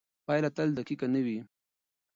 [0.25, 1.39] پایله تل دقیقه نه وي.